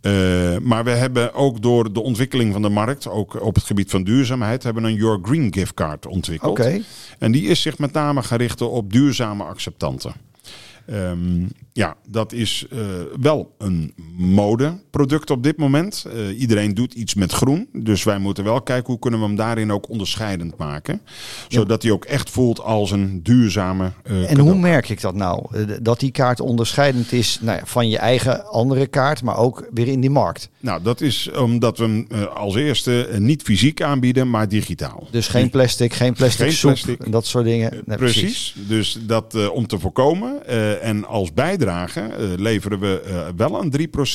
Eh, 0.00 0.58
maar 0.62 0.84
we 0.84 0.90
hebben 0.90 1.34
ook 1.34 1.62
door 1.62 1.92
de 1.92 2.00
ontwikkeling 2.00 2.52
van 2.52 2.62
de 2.62 2.68
markt, 2.68 3.08
ook 3.08 3.42
op 3.42 3.54
het 3.54 3.64
gebied 3.64 3.90
van 3.90 4.04
duurzaamheid, 4.04 4.62
hebben 4.62 4.84
een 4.84 4.94
Your 4.94 5.18
Green 5.22 5.52
Gift 5.52 5.74
Card 5.74 6.06
ontwikkeld. 6.06 6.56
En 7.18 7.32
die 7.32 7.46
is 7.46 7.62
zich 7.62 7.78
met 7.78 7.92
name 7.92 8.22
gericht 8.22 8.60
op 8.60 8.92
duurzame 8.92 9.44
acceptanten. 9.44 10.12
Ehm, 10.86 11.46
ja, 11.72 11.96
dat 12.08 12.32
is 12.32 12.66
eh, 12.70 12.78
wel 13.20 13.54
een 13.58 13.94
modeproduct 14.18 15.30
op 15.30 15.42
dit 15.42 15.56
moment. 15.56 16.04
Eh, 16.14 16.40
iedereen 16.40 16.74
doet 16.74 16.94
iets 16.94 17.14
met 17.14 17.32
groen. 17.32 17.68
Dus 17.72 18.04
wij 18.04 18.18
moeten 18.18 18.44
wel 18.44 18.62
kijken 18.62 18.86
hoe 18.86 18.98
kunnen 18.98 19.20
we 19.20 19.26
hem 19.26 19.36
daarin 19.36 19.72
ook 19.72 19.88
onderscheidend 19.88 20.56
maken. 20.56 21.00
Zodat 21.48 21.82
hij 21.82 21.92
ook 21.92 22.04
echt 22.04 22.30
voelt 22.30 22.60
als 22.60 22.90
een 22.90 23.22
duurzame 23.22 23.92
eh 24.02 24.20
En 24.20 24.26
cadeau. 24.26 24.48
hoe 24.50 24.58
merk 24.58 24.88
ik 24.88 25.00
dat 25.00 25.14
nou? 25.14 25.46
Eh, 25.52 25.62
Dat 25.82 26.00
die 26.00 26.10
kaart 26.10 26.40
onderscheidend 26.40 27.12
is 27.12 27.38
nou 27.40 27.58
ja, 27.58 27.66
van 27.66 27.88
je 27.88 27.98
eigen 27.98 28.44
andere 28.46 28.86
kaart, 28.86 29.22
maar 29.22 29.36
ook 29.36 29.68
weer 29.72 29.88
in 29.88 30.00
die 30.00 30.10
markt. 30.10 30.48
Nou, 30.60 30.82
dat 30.82 31.00
is 31.00 31.30
omdat 31.30 31.78
we 31.78 31.84
hem 31.84 32.06
als 32.34 32.54
eerste 32.56 33.08
niet 33.18 33.42
fysiek 33.42 33.82
aanbieden, 33.82 34.30
maar 34.30 34.48
digitaal. 34.48 35.08
Dus 35.10 35.28
geen 35.28 35.50
plastic, 35.50 35.92
geen 35.94 36.12
plastic 36.14 36.44
Geen 36.44 36.52
soep 36.54 36.70
plastic. 36.70 37.04
en 37.04 37.10
dat 37.10 37.26
soort 37.26 37.44
dingen. 37.44 37.82
Nee, 37.84 37.96
precies. 37.98 38.54
Dus 38.68 38.98
dat 39.06 39.50
om 39.50 39.66
te 39.66 39.78
voorkomen. 39.78 40.46
en 40.82 41.04
als 41.06 41.32
bijdrage 41.32 42.10
leveren 42.36 42.80
we 42.80 43.02
wel 43.36 43.62
een 43.62 43.70
3% 43.70 44.07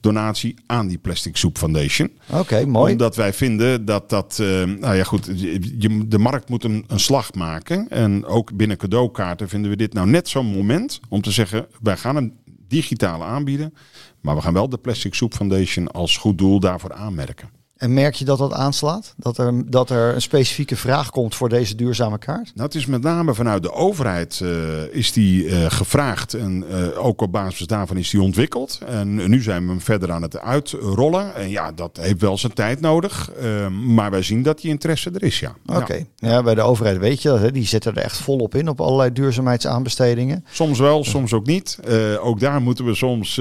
donatie 0.00 0.54
aan 0.66 0.86
die 0.86 0.98
Plastic 0.98 1.36
Soup 1.36 1.58
Foundation. 1.58 2.10
Oké, 2.30 2.66
mooi. 2.66 2.92
Omdat 2.92 3.16
wij 3.16 3.32
vinden 3.32 3.84
dat 3.84 4.10
dat, 4.10 4.38
eh, 4.40 4.46
nou 4.64 4.94
ja 4.94 5.04
goed, 5.04 5.30
je, 5.78 6.08
de 6.08 6.18
markt 6.18 6.48
moet 6.48 6.64
een, 6.64 6.84
een 6.86 7.00
slag 7.00 7.34
maken. 7.34 7.88
En 7.88 8.24
ook 8.24 8.56
binnen 8.56 8.76
cadeaukaarten 8.76 9.48
vinden 9.48 9.70
we 9.70 9.76
dit 9.76 9.92
nou 9.92 10.08
net 10.08 10.28
zo'n 10.28 10.46
moment 10.46 11.00
om 11.08 11.22
te 11.22 11.30
zeggen, 11.30 11.66
wij 11.82 11.96
gaan 11.96 12.16
een 12.16 12.32
digitale 12.68 13.24
aanbieden. 13.24 13.74
Maar 14.20 14.34
we 14.34 14.42
gaan 14.42 14.52
wel 14.52 14.68
de 14.68 14.78
Plastic 14.78 15.14
Soup 15.14 15.34
Foundation 15.34 15.88
als 15.88 16.16
goed 16.16 16.38
doel 16.38 16.60
daarvoor 16.60 16.92
aanmerken. 16.92 17.57
En 17.78 17.94
merk 17.94 18.14
je 18.14 18.24
dat 18.24 18.38
dat 18.38 18.52
aanslaat? 18.52 19.14
Dat 19.16 19.38
er, 19.38 19.70
dat 19.70 19.90
er 19.90 20.14
een 20.14 20.22
specifieke 20.22 20.76
vraag 20.76 21.10
komt 21.10 21.34
voor 21.34 21.48
deze 21.48 21.74
duurzame 21.74 22.18
kaart? 22.18 22.52
Het 22.56 22.74
is 22.74 22.86
met 22.86 23.02
name 23.02 23.34
vanuit 23.34 23.62
de 23.62 23.72
overheid 23.72 24.40
eh, 24.40 24.48
is 24.90 25.12
die 25.12 25.48
eh, 25.48 25.64
gevraagd 25.68 26.34
en 26.34 26.64
eh, 26.70 27.04
ook 27.04 27.20
op 27.20 27.32
basis 27.32 27.66
daarvan 27.66 27.96
is 27.96 28.10
die 28.10 28.22
ontwikkeld. 28.22 28.80
En 28.86 29.30
nu 29.30 29.42
zijn 29.42 29.62
we 29.62 29.68
hem 29.70 29.80
verder 29.80 30.12
aan 30.12 30.22
het 30.22 30.38
uitrollen. 30.38 31.34
En 31.34 31.50
ja, 31.50 31.72
dat 31.72 31.98
heeft 32.00 32.20
wel 32.20 32.38
zijn 32.38 32.52
tijd 32.52 32.80
nodig. 32.80 33.30
Eh, 33.30 33.68
maar 33.68 34.10
wij 34.10 34.22
zien 34.22 34.42
dat 34.42 34.60
die 34.60 34.70
interesse 34.70 35.10
er 35.10 35.22
is, 35.22 35.40
ja. 35.40 35.54
Oké. 35.66 36.04
Ja. 36.16 36.30
Ja. 36.30 36.42
bij 36.42 36.54
de 36.54 36.62
overheid 36.62 36.98
weet 36.98 37.22
je 37.22 37.28
dat. 37.28 37.40
Hè? 37.40 37.52
Die 37.52 37.66
zetten 37.66 37.94
er 37.94 38.02
echt 38.02 38.16
volop 38.16 38.54
in 38.54 38.68
op 38.68 38.80
allerlei 38.80 39.12
duurzaamheidsaanbestedingen. 39.12 40.44
Soms 40.50 40.78
wel, 40.78 41.04
soms 41.04 41.32
ook 41.32 41.46
niet. 41.46 41.78
Ook 42.20 42.40
daar 42.40 42.60
moeten 42.60 42.84
we 42.84 42.94
soms 42.94 43.34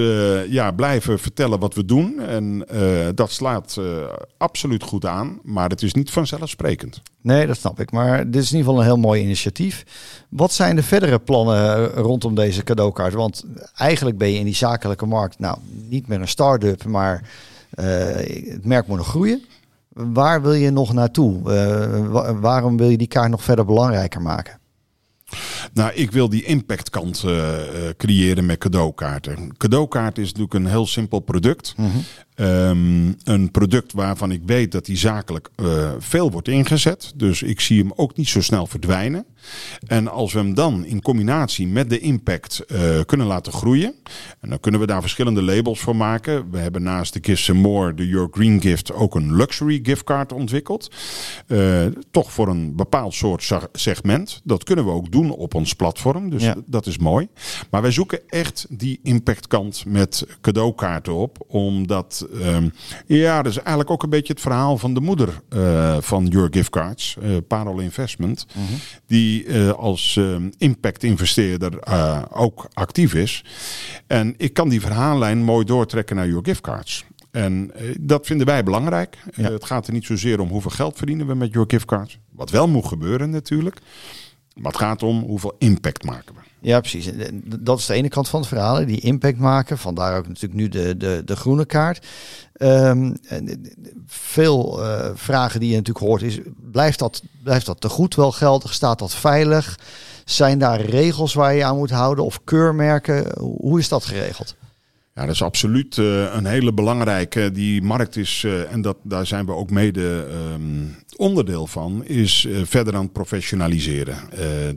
ja, 0.49 0.71
blijven 0.71 1.19
vertellen 1.19 1.59
wat 1.59 1.73
we 1.73 1.85
doen. 1.85 2.19
En 2.19 2.65
dat 3.15 3.31
slaat 3.31 3.79
absoluut 4.37 4.83
goed 4.83 5.05
aan, 5.05 5.39
maar 5.43 5.69
het 5.69 5.81
is 5.81 5.93
niet 5.93 6.11
vanzelfsprekend. 6.11 7.01
Nee, 7.21 7.47
dat 7.47 7.57
snap 7.57 7.79
ik. 7.79 7.91
Maar 7.91 8.29
dit 8.29 8.41
is 8.41 8.51
in 8.51 8.57
ieder 8.57 8.71
geval 8.71 8.79
een 8.79 8.85
heel 8.85 9.07
mooi 9.07 9.21
initiatief. 9.21 9.83
Wat 10.29 10.53
zijn 10.53 10.75
de 10.75 10.83
verdere 10.83 11.19
plannen 11.19 11.87
rondom 11.87 12.35
deze 12.35 12.63
cadeaukaart? 12.63 13.13
Want 13.13 13.43
eigenlijk 13.75 14.17
ben 14.17 14.31
je 14.31 14.39
in 14.39 14.45
die 14.45 14.55
zakelijke 14.55 15.05
markt, 15.05 15.39
nou, 15.39 15.57
niet 15.89 16.07
meer 16.07 16.21
een 16.21 16.27
start-up, 16.27 16.83
maar 16.85 17.23
uh, 17.75 17.85
het 18.53 18.65
merk 18.65 18.87
moet 18.87 18.97
nog 18.97 19.07
groeien. 19.07 19.43
Waar 19.93 20.41
wil 20.41 20.53
je 20.53 20.69
nog 20.69 20.93
naartoe? 20.93 21.53
Uh, 21.53 22.39
waarom 22.39 22.77
wil 22.77 22.89
je 22.89 22.97
die 22.97 23.07
kaart 23.07 23.29
nog 23.29 23.43
verder 23.43 23.65
belangrijker 23.65 24.21
maken? 24.21 24.59
Nou, 25.73 25.91
ik 25.93 26.11
wil 26.11 26.29
die 26.29 26.43
impactkant 26.43 27.23
uh, 27.25 27.47
creëren 27.97 28.45
met 28.45 28.57
cadeaukaarten. 28.57 29.57
Cadeaukaart 29.57 30.17
is 30.17 30.25
natuurlijk 30.25 30.53
een 30.53 30.65
heel 30.65 30.87
simpel 30.87 31.19
product. 31.19 31.73
Mm 31.77 31.91
Um, 32.39 33.15
een 33.23 33.51
product 33.51 33.93
waarvan 33.93 34.31
ik 34.31 34.41
weet 34.45 34.71
dat 34.71 34.85
die 34.85 34.97
zakelijk 34.97 35.49
uh, 35.55 35.91
veel 35.99 36.31
wordt 36.31 36.47
ingezet. 36.47 37.13
Dus 37.15 37.41
ik 37.41 37.59
zie 37.59 37.79
hem 37.79 37.91
ook 37.95 38.15
niet 38.17 38.27
zo 38.27 38.41
snel 38.41 38.67
verdwijnen. 38.67 39.25
En 39.87 40.07
als 40.07 40.33
we 40.33 40.39
hem 40.39 40.53
dan 40.53 40.85
in 40.85 41.01
combinatie 41.01 41.67
met 41.67 41.89
de 41.89 41.99
impact 41.99 42.63
uh, 42.67 42.99
kunnen 43.05 43.27
laten 43.27 43.53
groeien. 43.53 43.93
En 44.39 44.49
dan 44.49 44.59
kunnen 44.59 44.79
we 44.79 44.87
daar 44.87 45.01
verschillende 45.01 45.41
labels 45.41 45.79
voor 45.79 45.95
maken. 45.95 46.51
We 46.51 46.57
hebben 46.57 46.83
naast 46.83 47.13
de 47.13 47.19
Kiss 47.19 47.51
More, 47.51 47.93
de 47.93 48.07
Your 48.07 48.27
Green 48.31 48.61
Gift, 48.61 48.93
ook 48.93 49.15
een 49.15 49.35
luxury 49.35 49.79
giftcard 49.83 50.33
ontwikkeld. 50.33 50.91
Uh, 51.47 51.85
toch 52.11 52.31
voor 52.31 52.47
een 52.47 52.75
bepaald 52.75 53.13
soort 53.13 53.51
segment. 53.71 54.41
Dat 54.43 54.63
kunnen 54.63 54.85
we 54.85 54.91
ook 54.91 55.11
doen 55.11 55.31
op 55.31 55.53
ons 55.53 55.73
platform. 55.73 56.29
Dus 56.29 56.43
ja. 56.43 56.55
dat 56.65 56.85
is 56.85 56.97
mooi. 56.97 57.27
Maar 57.69 57.81
wij 57.81 57.91
zoeken 57.91 58.19
echt 58.27 58.65
die 58.69 58.99
impactkant 59.03 59.83
met 59.87 60.27
cadeaukaarten 60.41 61.13
op. 61.13 61.45
Omdat 61.47 62.26
Um, 62.33 62.73
ja, 63.05 63.41
dat 63.41 63.51
is 63.51 63.57
eigenlijk 63.57 63.91
ook 63.91 64.03
een 64.03 64.09
beetje 64.09 64.33
het 64.33 64.41
verhaal 64.41 64.77
van 64.77 64.93
de 64.93 64.99
moeder 64.99 65.41
uh, 65.49 65.97
van 65.99 66.25
Your 66.25 66.47
Gift 66.51 66.69
Cards, 66.69 67.17
uh, 67.23 67.37
Parallel 67.47 67.79
Investment, 67.79 68.45
uh 68.49 68.55
mhm. 68.55 68.65
-huh. 68.65 68.79
die 69.05 69.45
uh, 69.45 69.71
als 69.71 70.19
impact 70.57 71.03
investeerder 71.03 71.79
ook 72.31 72.67
actief 72.73 73.13
is. 73.13 73.43
En 74.07 74.33
ik 74.37 74.53
kan 74.53 74.69
die 74.69 74.81
verhaallijn 74.81 75.43
mooi 75.43 75.65
doortrekken 75.65 76.15
naar 76.15 76.27
Your 76.27 76.43
Gift 76.45 76.61
Cards. 76.61 77.05
En 77.31 77.71
dat 77.99 78.25
vinden 78.25 78.47
wij 78.47 78.63
belangrijk. 78.63 79.17
Ja. 79.35 79.51
het 79.51 79.65
gaat 79.65 79.87
er 79.87 79.93
niet 79.93 80.05
zozeer 80.05 80.39
om 80.39 80.49
hoeveel 80.49 80.71
geld 80.71 80.97
verdienen 80.97 81.27
we 81.27 81.35
met 81.35 81.53
Your 81.53 81.69
Gift 81.69 81.85
Cards. 81.85 82.19
Wat 82.31 82.49
wel 82.49 82.67
moet 82.67 82.85
gebeuren 82.85 83.29
natuurlijk. 83.29 83.79
Maar 84.57 84.71
het 84.71 84.81
gaat 84.81 85.03
om 85.03 85.23
hoeveel 85.23 85.55
impact 85.57 86.03
maken 86.03 86.35
we. 86.35 86.41
Ja, 86.59 86.79
precies. 86.79 87.09
Dat 87.43 87.79
is 87.79 87.85
de 87.85 87.93
ene 87.93 88.09
kant 88.09 88.29
van 88.29 88.39
het 88.39 88.49
verhaal, 88.49 88.85
die 88.85 88.99
impact 88.99 89.37
maken. 89.37 89.77
Vandaar 89.77 90.17
ook 90.17 90.27
natuurlijk 90.27 90.53
nu 90.53 90.69
de, 90.69 90.97
de, 90.97 91.21
de 91.25 91.35
groene 91.35 91.65
kaart. 91.65 92.05
Um, 92.59 93.15
veel 94.05 94.83
uh, 94.83 95.09
vragen 95.13 95.59
die 95.59 95.69
je 95.69 95.75
natuurlijk 95.75 96.05
hoort 96.05 96.21
is, 96.21 96.39
blijft 96.71 96.99
dat, 96.99 97.21
blijft 97.43 97.65
dat 97.65 97.81
te 97.81 97.89
goed 97.89 98.15
wel 98.15 98.31
geldig? 98.31 98.73
Staat 98.73 98.99
dat 98.99 99.15
veilig? 99.15 99.79
Zijn 100.25 100.59
daar 100.59 100.81
regels 100.81 101.33
waar 101.33 101.53
je 101.53 101.63
aan 101.63 101.77
moet 101.77 101.89
houden 101.89 102.25
of 102.25 102.43
keurmerken? 102.43 103.39
Hoe 103.39 103.79
is 103.79 103.89
dat 103.89 104.05
geregeld? 104.05 104.55
Ja, 105.17 105.25
dat 105.25 105.33
is 105.33 105.41
absoluut 105.41 105.97
uh, 105.97 106.33
een 106.33 106.45
hele 106.45 106.73
belangrijke. 106.73 107.51
Die 107.51 107.81
markt 107.81 108.15
is, 108.15 108.43
uh, 108.45 108.71
en 108.71 108.81
dat, 108.81 108.97
daar 109.03 109.25
zijn 109.25 109.45
we 109.45 109.51
ook 109.51 109.69
mede 109.69 110.27
um, 110.53 110.95
onderdeel 111.15 111.67
van, 111.67 112.05
is 112.05 112.43
uh, 112.43 112.57
verder 112.63 112.95
aan 112.95 113.03
het 113.03 113.13
professionaliseren. 113.13 114.17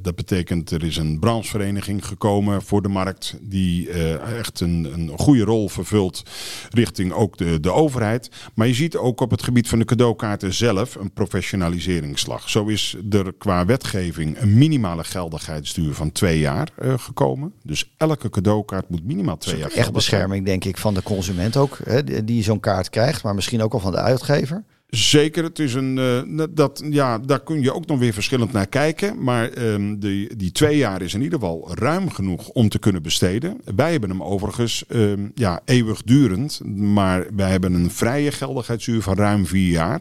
dat 0.02 0.14
betekent 0.14 0.70
er 0.70 0.84
is 0.84 0.96
een 0.96 1.18
branchevereniging 1.18 2.06
gekomen 2.06 2.62
voor 2.62 2.82
de 2.82 2.88
markt 2.88 3.38
die 3.42 3.90
echt 4.38 4.60
een, 4.60 4.88
een 4.92 5.10
goede 5.16 5.44
rol 5.44 5.68
vervult 5.68 6.22
richting 6.70 7.12
ook 7.12 7.36
de, 7.36 7.60
de 7.60 7.72
overheid. 7.72 8.30
Maar 8.54 8.66
je 8.66 8.74
ziet 8.74 8.96
ook 8.96 9.20
op 9.20 9.30
het 9.30 9.42
gebied 9.42 9.68
van 9.68 9.78
de 9.78 9.84
cadeaukaarten 9.84 10.54
zelf 10.54 10.94
een 10.94 11.12
professionaliseringsslag. 11.12 12.50
Zo 12.50 12.66
is 12.66 12.96
er 13.10 13.32
qua 13.38 13.64
wetgeving 13.64 14.40
een 14.40 14.58
minimale 14.58 15.04
geldigheidsduur 15.04 15.94
van 15.94 16.12
twee 16.12 16.38
jaar 16.38 16.68
gekomen. 16.96 17.52
Dus 17.62 17.92
elke 17.96 18.30
cadeaukaart 18.30 18.88
moet 18.88 19.04
minimaal 19.04 19.38
twee 19.38 19.58
jaar 19.58 19.70
echt 19.70 19.92
beschermen 20.30 20.60
denk 20.60 20.64
ik, 20.64 20.80
van 20.80 20.94
de 20.94 21.02
consument 21.02 21.56
ook, 21.56 21.78
hè, 21.84 22.24
die 22.24 22.42
zo'n 22.42 22.60
kaart 22.60 22.90
krijgt, 22.90 23.22
maar 23.22 23.34
misschien 23.34 23.62
ook 23.62 23.72
al 23.72 23.80
van 23.80 23.92
de 23.92 23.98
uitgever. 23.98 24.64
Zeker, 24.90 25.44
het 25.44 25.58
is 25.58 25.74
een. 25.74 25.96
Uh, 25.96 26.44
dat, 26.50 26.82
ja, 26.90 27.18
daar 27.18 27.40
kun 27.40 27.62
je 27.62 27.74
ook 27.74 27.86
nog 27.86 27.98
weer 27.98 28.12
verschillend 28.12 28.52
naar 28.52 28.66
kijken. 28.66 29.22
Maar 29.22 29.58
um, 29.58 29.98
die, 29.98 30.36
die 30.36 30.52
twee 30.52 30.76
jaar 30.76 31.02
is 31.02 31.14
in 31.14 31.22
ieder 31.22 31.38
geval 31.38 31.68
ruim 31.74 32.10
genoeg 32.10 32.48
om 32.48 32.68
te 32.68 32.78
kunnen 32.78 33.02
besteden. 33.02 33.60
Wij 33.76 33.90
hebben 33.90 34.10
hem 34.10 34.22
overigens 34.22 34.84
um, 34.88 35.32
ja, 35.34 35.60
eeuwigdurend. 35.64 36.60
Maar 36.74 37.26
wij 37.36 37.50
hebben 37.50 37.74
een 37.74 37.90
vrije 37.90 38.32
geldigheidsuur 38.32 39.02
van 39.02 39.14
ruim 39.14 39.46
vier 39.46 39.70
jaar. 39.70 40.00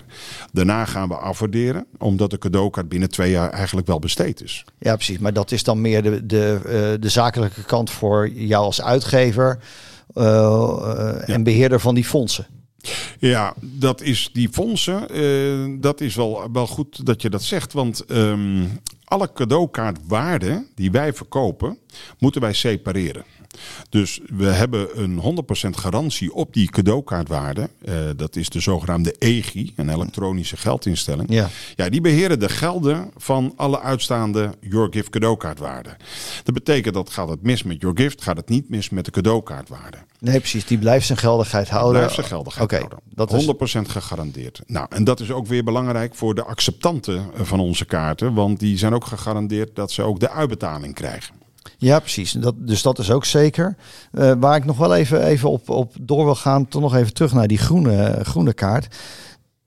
Daarna 0.52 0.86
gaan 0.86 1.08
we 1.08 1.16
afwaarderen, 1.16 1.86
omdat 1.98 2.30
de 2.30 2.38
cadeaukaart 2.38 2.90
binnen 2.90 3.10
twee 3.10 3.32
jaar 3.32 3.50
eigenlijk 3.50 3.88
wel 3.88 4.00
besteed 4.00 4.44
is. 4.44 4.66
Ja, 4.80 4.96
precies. 4.96 5.20
Maar 5.20 5.34
dat 5.34 5.52
is 5.52 5.64
dan 5.64 5.82
meer 5.82 6.04
de, 6.04 6.26
de, 6.26 6.60
uh, 6.66 7.02
de 7.02 7.10
zakelijke 7.10 7.64
kant 7.64 7.90
voor 7.90 8.30
jou 8.30 8.64
als 8.64 8.82
uitgever. 8.82 9.60
Uh, 10.16 10.24
ja. 10.24 11.22
en 11.26 11.44
beheerder 11.44 11.80
van 11.80 11.96
die 11.96 12.06
fondsen. 12.06 12.48
Ja, 13.20 13.54
dat 13.62 14.02
is 14.02 14.30
die 14.34 14.50
fondsen. 14.52 15.18
Uh, 15.18 15.82
dat 15.82 16.02
is 16.02 16.16
wel, 16.16 16.52
wel 16.52 16.68
goed 16.68 17.06
dat 17.06 17.22
je 17.22 17.30
dat 17.30 17.44
zegt. 17.44 17.74
Want 17.74 18.04
um, 18.08 18.80
alle 19.04 19.34
cadeaukaartwaarden 19.34 20.68
die 20.76 20.92
wij 20.92 21.14
verkopen, 21.14 21.78
moeten 22.20 22.42
wij 22.42 22.54
separeren. 22.54 23.24
Dus 23.90 24.20
we 24.28 24.46
hebben 24.46 25.02
een 25.02 25.44
100% 25.68 25.70
garantie 25.70 26.34
op 26.34 26.54
die 26.54 26.70
cadeaukaartwaarde. 26.70 27.70
Uh, 27.82 27.96
dat 28.16 28.36
is 28.36 28.50
de 28.50 28.60
zogenaamde 28.60 29.16
EGI, 29.20 29.74
een 29.76 29.90
elektronische 29.90 30.58
geldinstelling. 30.58 31.34
Ja. 31.34 31.50
ja, 31.76 31.90
die 31.90 32.02
beheren 32.02 32.40
de 32.40 32.50
gelden 32.50 33.12
van 33.18 33.54
alle 33.56 33.80
uitstaande 33.80 34.50
Your 34.60 34.88
Gift 34.92 35.10
cadeaukaartwaarden. 35.10 35.98
Dat 36.44 36.54
betekent 36.54 36.94
dat 36.94 37.10
gaat 37.10 37.30
het 37.30 37.44
mis 37.44 37.64
met 37.64 37.82
Your 37.82 37.98
Gift, 37.98 38.22
gaat 38.22 38.38
het 38.38 38.50
niet 38.50 38.70
mis 38.70 38.90
met 38.90 39.06
de 39.06 39.12
cadeaukaartwaarde. 39.12 39.98
Nee, 40.20 40.40
precies. 40.40 40.66
Die 40.66 40.78
blijft 40.78 41.06
zijn 41.06 41.18
geldigheid 41.18 41.70
houden. 41.70 41.94
Blijft 41.94 42.14
zijn 42.14 42.28
geldigheid 42.28 42.64
okay, 42.64 42.80
houden. 42.80 43.00
Dat 43.14 43.34
is... 43.34 43.46
100% 43.46 43.90
gegarandeerd. 43.92 44.62
Nou, 44.66 44.88
en 44.90 45.04
dat 45.04 45.20
is 45.20 45.32
ook 45.32 45.48
weer 45.48 45.64
belangrijk 45.64 46.16
voor 46.16 46.36
de 46.36 46.44
acceptanten 46.44 47.26
van 47.36 47.60
onze 47.60 47.86
kaarten. 47.86 48.34
Want 48.34 48.60
die 48.60 48.78
zijn 48.78 48.94
ook 48.94 49.06
gegarandeerd 49.06 49.76
dat 49.76 49.92
ze 49.92 50.02
ook 50.02 50.20
de 50.20 50.30
uitbetaling 50.30 50.94
krijgen. 50.94 51.39
Ja, 51.82 52.00
precies. 52.00 52.32
Dat, 52.32 52.56
dus 52.58 52.82
dat 52.82 53.00
is 53.00 53.12
ook 53.12 53.26
zeker. 53.26 53.76
Uh, 54.12 54.32
waar 54.40 54.56
ik 54.56 54.66
nog 54.66 54.78
wel 54.78 54.96
even, 54.96 55.24
even 55.24 55.50
op, 55.50 55.70
op 55.70 55.96
door 56.02 56.26
wil 56.26 56.36
gaan, 56.36 56.68
toch 56.68 56.82
nog 56.82 56.96
even 56.96 57.14
terug 57.14 57.34
naar 57.34 57.48
die 57.48 57.58
groene, 57.58 58.20
groene 58.24 58.54
kaart. 58.54 58.96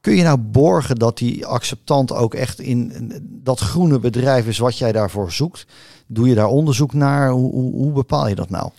Kun 0.03 0.17
je 0.17 0.23
nou 0.23 0.39
borgen 0.39 0.97
dat 0.97 1.19
die 1.19 1.47
acceptant 1.47 2.13
ook 2.13 2.35
echt 2.35 2.61
in 2.61 2.93
dat 3.23 3.61
groene 3.61 3.99
bedrijf 3.99 4.47
is 4.47 4.59
wat 4.59 4.79
jij 4.79 4.93
daarvoor 4.93 5.33
zoekt? 5.33 5.67
Doe 6.07 6.29
je 6.29 6.35
daar 6.35 6.47
onderzoek 6.47 6.93
naar? 6.93 7.31
Hoe, 7.31 7.51
hoe, 7.53 7.73
hoe 7.73 7.93
bepaal 7.93 8.29
je 8.29 8.35
dat 8.35 8.51
nou? 8.51 8.71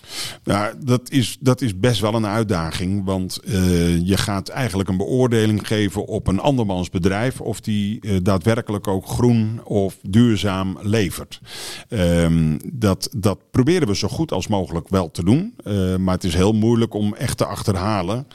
Nou, 0.43 0.73
dat 0.85 1.09
is, 1.09 1.37
dat 1.39 1.61
is 1.61 1.79
best 1.79 1.99
wel 1.99 2.13
een 2.13 2.25
uitdaging. 2.25 3.05
Want 3.05 3.39
uh, 3.45 4.07
je 4.07 4.17
gaat 4.17 4.49
eigenlijk 4.49 4.89
een 4.89 4.97
beoordeling 4.97 5.67
geven 5.67 6.05
op 6.05 6.27
een 6.27 6.39
andermans 6.39 6.89
bedrijf. 6.89 7.41
Of 7.41 7.59
die 7.59 7.99
uh, 8.01 8.17
daadwerkelijk 8.23 8.87
ook 8.87 9.07
groen 9.07 9.61
of 9.63 9.97
duurzaam 10.01 10.77
levert. 10.81 11.41
Um, 11.89 12.57
dat, 12.73 13.09
dat 13.17 13.39
proberen 13.51 13.87
we 13.87 13.95
zo 13.95 14.07
goed 14.07 14.31
als 14.31 14.47
mogelijk 14.47 14.89
wel 14.89 15.11
te 15.11 15.23
doen. 15.23 15.53
Uh, 15.63 15.95
maar 15.95 16.13
het 16.13 16.23
is 16.23 16.33
heel 16.33 16.53
moeilijk 16.53 16.93
om 16.93 17.15
echt 17.15 17.37
te 17.37 17.45
achterhalen 17.45 18.27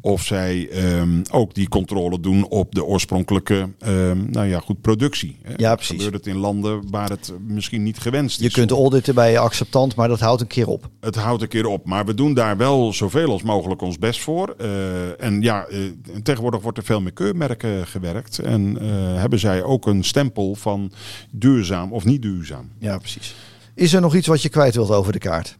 of 0.00 0.22
zij 0.22 0.68
um, 0.98 1.22
ook 1.30 1.54
die 1.54 1.68
controle 1.68 2.20
doen 2.20 2.31
op 2.40 2.74
de 2.74 2.84
oorspronkelijke 2.84 3.68
um, 3.86 4.30
nou 4.30 4.46
ja, 4.46 4.60
goed, 4.60 4.80
productie. 4.80 5.38
Ja, 5.56 5.74
precies. 5.74 6.02
Gebeurt 6.02 6.24
het 6.24 6.34
in 6.34 6.40
landen 6.40 6.90
waar 6.90 7.08
het 7.08 7.32
misschien 7.46 7.82
niet 7.82 7.98
gewenst 7.98 8.40
je 8.40 8.50
kunt 8.50 8.70
auditen 8.70 9.14
bij 9.14 9.30
je 9.30 9.38
acceptant, 9.38 9.94
maar 9.94 10.08
dat 10.08 10.20
houdt 10.20 10.40
een 10.40 10.46
keer 10.46 10.66
op. 10.66 10.90
Het 11.00 11.14
houdt 11.14 11.42
een 11.42 11.48
keer 11.48 11.66
op. 11.66 11.86
Maar 11.86 12.04
we 12.04 12.14
doen 12.14 12.34
daar 12.34 12.56
wel 12.56 12.92
zoveel 12.92 13.30
als 13.30 13.42
mogelijk 13.42 13.82
ons 13.82 13.98
best 13.98 14.20
voor. 14.20 14.54
Uh, 14.60 15.22
en 15.22 15.42
ja, 15.42 15.66
uh, 15.70 15.78
tegenwoordig 16.22 16.62
wordt 16.62 16.78
er 16.78 16.84
veel 16.84 17.00
met 17.00 17.12
keurmerken 17.12 17.86
gewerkt. 17.86 18.38
En 18.38 18.76
hebben 19.16 19.38
zij 19.38 19.62
ook 19.62 19.86
een 19.86 20.04
stempel 20.04 20.54
van 20.54 20.92
duurzaam 21.30 21.92
of 21.92 22.04
niet 22.04 22.22
duurzaam. 22.22 22.70
Ja, 22.78 22.98
precies. 22.98 23.34
Is 23.74 23.92
er 23.92 24.00
nog 24.00 24.14
iets 24.14 24.26
wat 24.26 24.42
je 24.42 24.48
kwijt 24.48 24.74
wilt 24.74 24.90
over 24.90 25.12
de 25.12 25.18
kaart? 25.18 25.58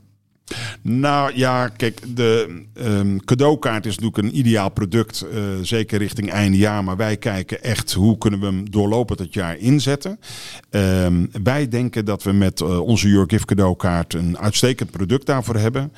Nou 0.83 1.33
ja, 1.35 1.69
kijk, 1.69 2.01
de 2.17 2.63
um, 2.75 3.25
cadeaukaart 3.25 3.87
is 3.87 3.99
natuurlijk 3.99 4.29
een 4.29 4.39
ideaal 4.39 4.71
product, 4.71 5.27
uh, 5.33 5.43
zeker 5.63 5.99
richting 5.99 6.31
einde 6.31 6.57
jaar. 6.57 6.85
Maar 6.85 6.97
wij 6.97 7.17
kijken 7.17 7.63
echt 7.63 7.93
hoe 7.93 8.19
kunnen 8.19 8.41
we 8.41 8.47
hem 8.47 8.71
doorlopend 8.71 9.19
het 9.19 9.35
jaar 9.35 9.59
inzetten. 9.59 10.19
Um, 10.71 11.31
wij 11.43 11.69
denken 11.69 12.05
dat 12.05 12.23
we 12.23 12.33
met 12.33 12.61
uh, 12.61 12.81
onze 12.81 13.09
Your 13.09 13.29
Gift 13.29 13.45
cadeaukaart 13.45 14.15
een 14.15 14.39
uitstekend 14.39 14.91
product 14.91 15.27
daarvoor 15.27 15.57
hebben 15.57 15.93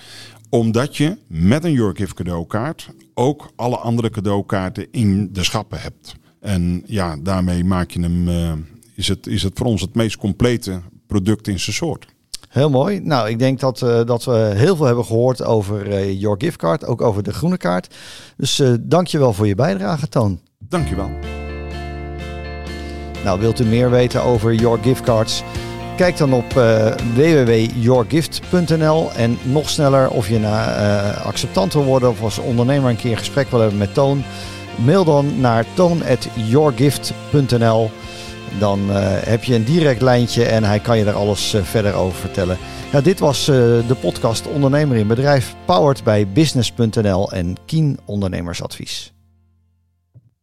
omdat 0.55 0.97
je 0.97 1.19
met 1.27 1.65
een 1.65 1.73
Your 1.73 1.97
Gift 1.97 2.15
cadeaukaart 2.15 2.89
ook 3.15 3.53
alle 3.57 3.77
andere 3.77 4.11
cadeaukaarten 4.11 4.87
in 4.91 5.33
de 5.33 5.45
schappen 5.45 5.81
hebt. 5.81 6.15
En 6.41 6.83
ja, 6.87 7.17
daarmee 7.17 7.65
maak 7.65 7.91
je 7.91 8.01
hem, 8.01 8.29
uh, 8.29 8.53
is, 8.95 9.09
het, 9.09 9.27
is 9.27 9.43
het 9.43 9.59
voor 9.59 9.67
ons 9.67 9.81
het 9.81 9.95
meest 9.95 10.17
complete 10.17 10.81
product 11.07 11.49
in 11.49 11.61
zijn 11.61 11.77
soort. 11.77 12.07
Heel 12.55 12.71
mooi. 12.71 13.01
Nou, 13.01 13.29
ik 13.29 13.39
denk 13.39 13.61
dat, 13.61 13.81
uh, 13.81 14.01
dat 14.05 14.25
we 14.25 14.53
heel 14.55 14.77
veel 14.77 14.87
hebben 14.87 15.05
gehoord 15.05 15.45
over 15.45 15.89
uh, 15.89 16.21
Your 16.21 16.41
Gift 16.41 16.57
Card, 16.57 16.87
ook 16.87 17.01
over 17.01 17.23
de 17.23 17.33
groene 17.33 17.57
kaart. 17.57 17.95
Dus 18.37 18.61
uh, 18.61 18.75
dank 18.81 19.07
je 19.07 19.19
wel 19.19 19.33
voor 19.33 19.47
je 19.47 19.55
bijdrage, 19.55 20.09
Toon. 20.09 20.41
Dankjewel. 20.59 21.11
Nou, 23.25 23.41
wilt 23.41 23.61
u 23.61 23.65
meer 23.65 23.91
weten 23.91 24.23
over 24.23 24.55
Your 24.55 24.79
Gift 24.83 25.03
Cards? 25.03 25.43
Kijk 25.97 26.17
dan 26.17 26.33
op 26.33 26.53
www.yourgift.nl 27.15 29.13
en 29.13 29.39
nog 29.43 29.71
sneller 29.71 30.11
of 30.11 30.29
je 30.29 30.39
na 30.39 30.77
uh, 30.77 31.27
acceptant 31.27 31.73
wil 31.73 31.85
worden 31.85 32.09
of 32.09 32.23
als 32.23 32.39
ondernemer 32.39 32.91
een 32.91 32.97
keer 32.97 33.11
een 33.11 33.19
gesprek 33.19 33.51
wil 33.51 33.61
hebben 33.61 33.79
met 33.79 33.95
Toon. 33.95 34.25
Mail 34.85 35.05
dan 35.05 35.41
naar 35.41 35.65
toon.yourgift.nl. 35.75 37.91
Dan 38.59 38.91
uh, 38.91 38.97
heb 39.11 39.45
je 39.45 39.55
een 39.55 39.65
direct 39.65 40.01
lijntje 40.01 40.45
en 40.45 40.65
hij 40.65 40.81
kan 40.81 40.99
je 40.99 41.05
er 41.05 41.15
alles 41.15 41.57
verder 41.63 41.95
over 41.95 42.19
vertellen. 42.19 42.59
Nou, 42.93 43.05
dit 43.05 43.19
was 43.19 43.45
de 43.45 43.97
podcast 44.01 44.47
Ondernemer 44.47 44.97
in 44.97 45.07
Bedrijf, 45.07 45.55
powered 45.65 46.05
bij 46.05 46.29
business.nl 46.29 47.33
en 47.33 47.57
Kien 47.67 47.99
Ondernemersadvies. 48.05 49.14